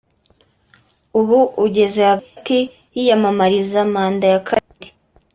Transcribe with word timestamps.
ubu 1.19 1.39
ugeze 1.65 1.99
hagati 2.09 2.57
yiyamamariza 2.95 3.79
manda 3.93 4.25
ya 4.33 4.39
kabiri 4.47 4.87